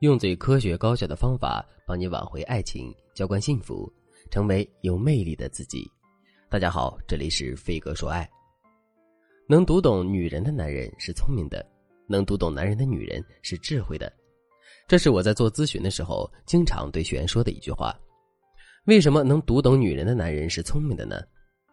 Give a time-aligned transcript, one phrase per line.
[0.00, 3.92] 用最科学高效的方法帮你挽回爱情，浇灌幸福，
[4.30, 5.90] 成为有魅力的自己。
[6.48, 8.28] 大家好，这里是飞哥说爱。
[9.48, 11.68] 能读懂女人的男人是聪明的，
[12.06, 14.12] 能读懂男人的女人是智慧的。
[14.86, 17.92] 这是我在做咨询的时候经常对学员说的一句话。
[18.84, 21.20] 为什么能读懂女人的男人是聪明的呢？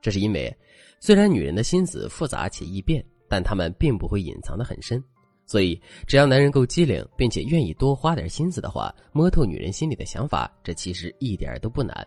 [0.00, 0.50] 这是因为，
[0.98, 5.02] 虽然女人的心思复杂且易变，但她们并不会隐藏的很深。
[5.46, 12.06] 所以，只要男人够机灵，并且愿意多花点心思的话，摸透女人心里的想法，这其实一点都不难。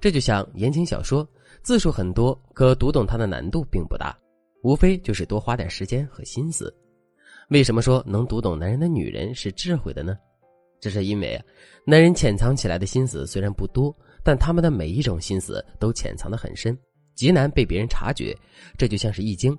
[0.00, 1.26] 这就像言情小说，
[1.62, 4.16] 字数很多，可读懂它的难度并不大，
[4.62, 6.74] 无非就是多花点时间和心思。
[7.48, 10.16] 为什么说能读懂男人的女人是智慧的呢？
[10.80, 11.42] 这是因为，
[11.86, 16.78] 男人潜藏起来的心思虽然不多，但他们的每一种心思都潜藏的很深，
[17.14, 18.36] 极难被别人察觉。
[18.76, 19.52] 这就像是《易经》，《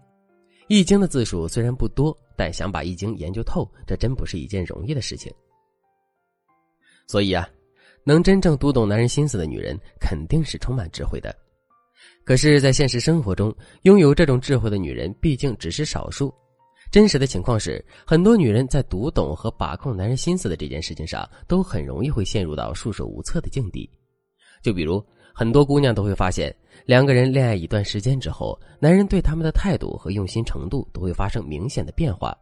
[0.68, 2.16] 易经》的字数虽然不多。
[2.38, 5.34] 但想把易经研究透，这真不是一件容易的事情。
[7.08, 7.48] 所以啊，
[8.04, 11.34] 能真正读懂男人心思的女人，肯定是充满智慧的。
[12.26, 16.30] 可是，在现实生活中，拥有这种智慧的女人毕竟只是少数。
[16.92, 23.90] 真实的情况是，很多女人在读懂和把控男人心思的这件事情上，都很容易会陷入到束手无策的境地。
[24.62, 25.02] 就比如，
[25.38, 26.56] 很多姑娘都会发现。
[26.86, 32.34] 两个人恋爱一段时间之后，男人对他们的态度和用心程度都会发生明显的变化。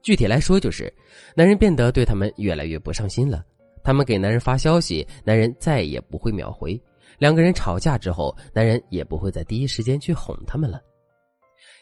[0.00, 0.92] 具体来说，就是
[1.34, 3.44] 男人变得对他们越来越不上心了。
[3.82, 6.80] 他们给男人发消息，男人再也不会秒回。
[7.18, 10.80] 两个人吵架之后，男人也不会在第一时间去哄他们了。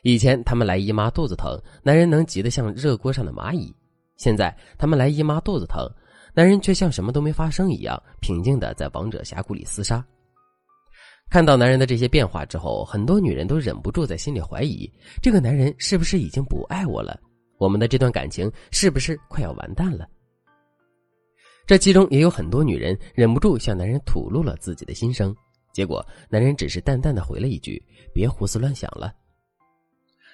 [0.02, 3.70] 以前他们来姨妈肚子疼，男人能急得像热锅上的蚂蚁；
[4.16, 5.86] 现在他们来姨妈肚子疼，
[6.32, 10.02] 男人却像什么都没发生一样，平静的在王者峡谷里厮杀。
[11.34, 14.88] 看到男人的这些变化之后，很多女人都忍不住在心里怀疑：
[15.20, 17.18] 这个男人是不是已经不爱我了？
[17.58, 20.08] 我们的这段感情是不是快要完蛋了？
[21.66, 25.34] 这其中也有很多女人忍不住向男人吐露了自己的心声，
[25.72, 29.12] 结果男人只是淡淡的回了一句：“别胡思乱想了。”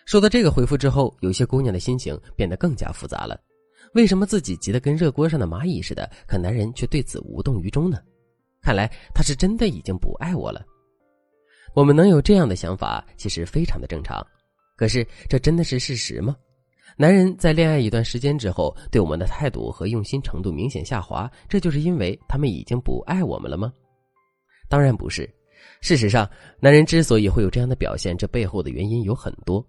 [0.05, 3.41] 收到这个回复之后，有些姑娘的心情变得更加复杂了。
[3.95, 7.99] 为什么自己急得跟热锅上的蚂蚁似的，可男人却对此无动于衷呢？
[8.61, 10.63] 看来他是真的已经不爱我了。
[11.75, 14.25] 我们能有这样的想法，其实非常的正常。
[14.77, 16.37] 可是，这真的是事实吗？
[16.97, 23.73] 男人在恋爱一段时间之后，对我们的态度和用心程度明显下滑，这就是因为他们已经不爱我们了吗？
[24.69, 25.29] 当然不是。
[25.81, 29.65] 事实上，男人之所以会有这样的表现，这背后的原因有很多。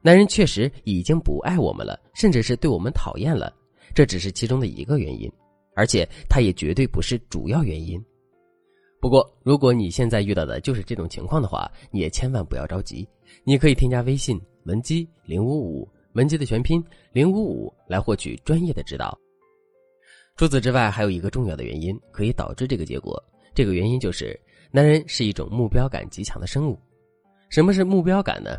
[0.00, 3.52] 男人确实已经不爱我们了，甚至是对我们讨厌了，
[3.94, 5.30] 这只是其中的一个原因，
[5.76, 8.02] 而且他也绝对不是主要原因。
[9.02, 13.04] 不过，如果你现在遇到的就是这种情况的话，你也千万不要着急。
[13.42, 16.80] 你可以添加微信文姬零五五，文姬的全拼
[17.10, 19.18] 零五五，来获取专业的指导。
[20.36, 23.20] 除此之外，还有一个重要的原因可以导致这个结果，
[23.52, 24.38] 这个原因就是
[24.70, 26.78] 男人是一种目标感极强的生物。
[27.48, 28.56] 什么是目标感呢？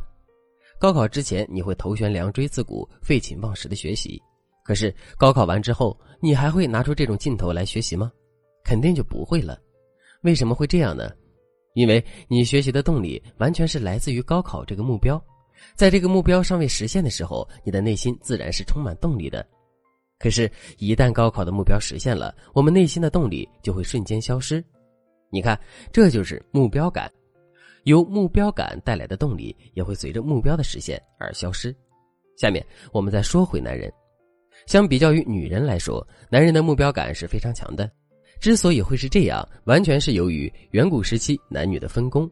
[0.78, 4.22] 高考之前你会头悬梁锥刺股、废寝忘食的学习，
[4.66, 8.12] 可是高考完之后，你还会拿出这种劲头来学习吗？
[8.66, 9.58] 肯定就不会了。
[10.24, 11.12] 为什么会这样呢？
[11.76, 15.20] 因为你学习的动力完全是来自于高考这个目标，
[15.76, 19.46] 在这个目标尚未实现的时候，你的内心自然是充满动力的。
[20.20, 24.64] 可是，一旦高考的目标实现了，我们内心的动力就会瞬间消失。
[25.30, 25.60] 你看，
[25.92, 27.12] 这就是目标感，
[27.84, 31.76] 由目标感带来的动力也会随着目标的实现而消失。
[32.38, 33.92] 下面我们再说回男人，
[34.68, 37.92] 相比较于女人来说，男人的目标感是非常强的。
[38.44, 42.30] 之所以会是这样，完全是由于远古时期男女的分工。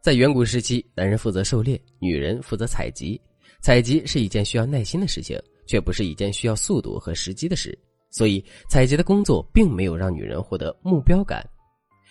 [0.00, 3.20] 在远古时期，男人负责狩猎，女人负责采集。
[3.60, 7.78] 采集是一件需要耐心的事情，却不是一件需要速度和时机的事。
[8.08, 11.46] 所以，采集的工作并没有让女人获得目标感。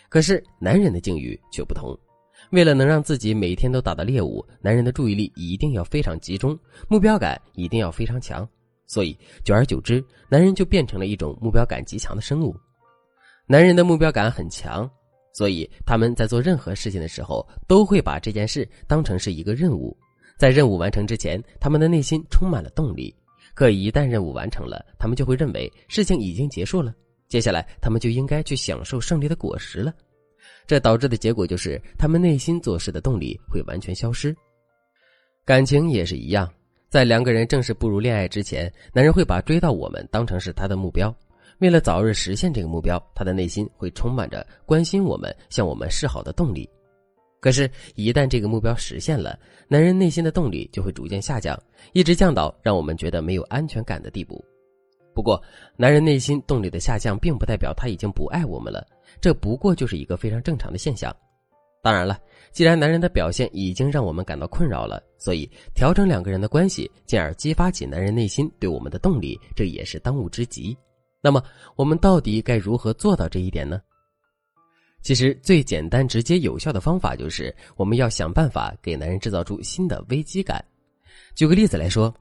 [0.09, 1.97] 可是，男人的境遇却不同。
[2.51, 6.55] 为了能让自己每天都打到猎物，男人的注意力一定要非常集中，
[6.87, 8.47] 目标感一定要非常强。
[8.85, 12.55] 所以，久而久之，男人就变成了一种目标感极强的生物。
[13.51, 14.87] 男人的目标感很强，
[15.33, 19.97] 所以他们在做任何事情的时候，都会把这件事当成是一个任务。
[20.37, 23.11] 在任务完成之前，他们的内心充满了动力。
[23.55, 26.93] 可一旦任务完成了，他们就会认为事情已经结束了，
[27.27, 29.91] 接下来他们就应该去享受胜利的果实了。
[30.67, 34.31] 这导致的结果就是，他们内心做事的动力会完全消失。
[35.43, 36.47] 感情也是一样，
[36.87, 41.11] 在两个人正式步入恋爱之前，男人会把追到我们当成是他的目标。
[41.59, 46.69] 为了早日实现这个目标，他的内心会充满着关心我们、向我们示好的动力。
[47.41, 51.57] 可是，一旦这个目标实现了，男人内心的动力就会逐渐下降，
[51.93, 54.43] 一直降到让我们觉得没有安全感的地步。
[55.13, 55.41] 不过，
[55.77, 58.85] 男人内心动力的下降，并不代表他已经不爱我们了，
[59.21, 61.13] 这不过就是一个非常正常的现象。
[61.81, 62.19] 当然了，
[62.51, 70.77] 既然男人的表现已经让我们感到困扰了，所以调整两个人的关系，进而激发起男人内心对我们的动力，这也是当务之急。
[71.21, 71.43] 那么，
[71.75, 73.81] 我们到底该如何做到这一点呢？
[75.01, 80.63] 其实，最简单、直接、有效的方法就是，我们要想办法给男人制造出新的危机感。
[81.35, 82.13] 举个例子来说，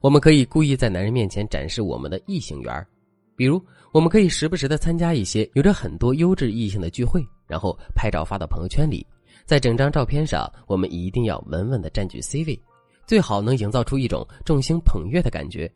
[0.00, 2.86] 我们可以故意在男人面前展示我们的异性缘
[3.36, 3.62] 比如，
[3.92, 9.06] 我们可以时不时的参加一些有着很多优质异性的聚会，然后拍照发到朋友圈里。
[9.44, 12.60] 在整张照片上，我们一定要稳稳的占据 C 位，
[13.06, 15.70] 最好能营造出一种众星捧月的感觉。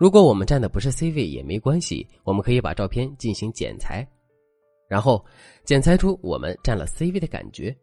[0.00, 4.02] 如果我们站的不是 C 位也没关系，我们可以把照片进行剪裁。
[4.88, 5.22] 然后
[5.62, 7.76] 剪裁出我们占了 C 位的感觉。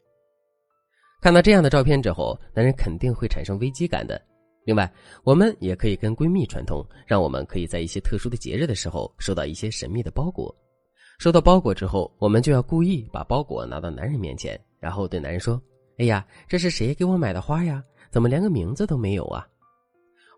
[1.22, 4.20] 看到这样的照片之后，男人肯定会产生危机感的。
[4.66, 4.92] 另外，
[5.24, 10.52] 我们也可以跟闺蜜串通，让我们可以在一些特殊的节日的时候收到一些神秘的包裹。
[11.20, 15.62] 收到包裹之后，我们就要故意把包裹拿到男人面前，然后对男人说
[16.00, 17.80] ：“哎呀，这是谁给我买的花呀？
[18.10, 19.48] 怎么连个名字都没有啊？”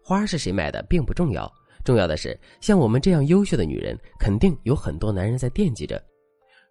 [0.04, 1.50] 花是谁买的并不重要，
[1.84, 6.02] 重要的是像我们这样优秀的女人，肯定有很多男人在惦记着。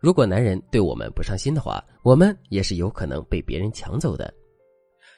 [0.00, 4.32] 如果男人对我们不上心的话，我们也是有可能被别人抢走的。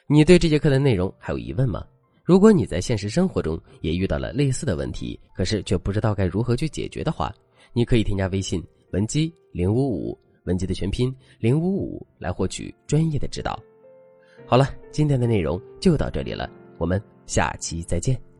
[0.07, 1.85] 你对这节课的内容还有疑问吗？
[2.23, 7.33] 如果你在现实生活中也遇到了类似的问题，可是却不知道该如何去解决的话，
[7.73, 13.59] 你可以添加微信文姬零五五，文姬的全拼零五五，来获取专业的指导。
[14.47, 18.30] 好了，今天的内容就到这里了，我们下期再见。